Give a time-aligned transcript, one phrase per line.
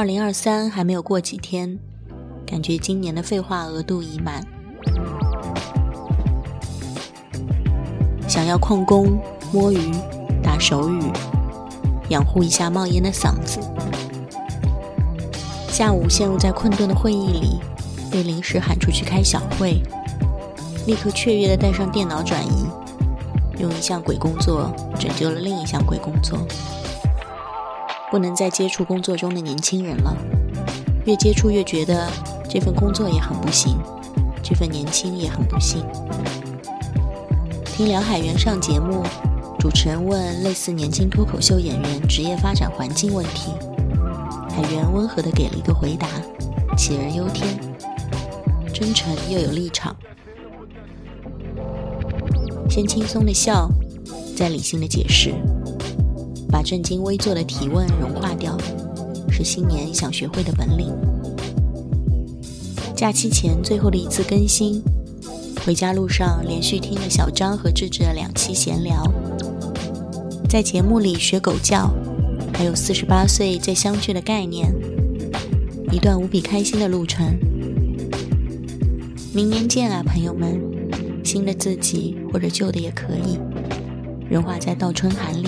[0.00, 1.78] 二零二三还没有过几天，
[2.46, 4.42] 感觉今年的废话额度已满。
[8.26, 9.20] 想要旷工、
[9.52, 9.92] 摸鱼、
[10.42, 11.02] 打手语，
[12.08, 13.60] 养护一下冒烟的嗓子。
[15.68, 17.60] 下午陷入在困顿的会议里，
[18.10, 19.82] 被临时喊出去开小会，
[20.86, 22.64] 立刻雀跃地带上电脑转移，
[23.58, 26.38] 用一项鬼工作拯救了另一项鬼工作。
[28.10, 30.16] 不能再接触工作中的年轻人了，
[31.06, 32.10] 越接触越觉得
[32.48, 33.78] 这份工作也很不行，
[34.42, 35.84] 这份年轻也很不幸。
[37.64, 39.04] 听梁海源上节目，
[39.58, 43.52] 主持人问类似年轻脱口秀演员职业发展环境问题，
[44.50, 46.08] 海源温和的给了一个回答：
[46.76, 47.48] 杞人忧天，
[48.74, 49.94] 真诚又有立场。
[52.68, 53.70] 先轻松的笑，
[54.36, 55.32] 再理性的解释。
[56.50, 58.58] 把正襟危坐的提问融化掉，
[59.30, 60.92] 是新年想学会的本领。
[62.94, 64.82] 假期前最后的一次更新，
[65.64, 69.02] 回家路上连续听了小张和智智的两期闲聊，
[70.48, 71.90] 在节目里学狗叫，
[72.52, 74.74] 还有四十八岁再相聚的概念，
[75.90, 77.38] 一段无比开心的路程。
[79.32, 80.60] 明年见啊，朋友们！
[81.22, 83.38] 新的自己或者旧的也可以，
[84.28, 85.46] 融化在倒春寒里。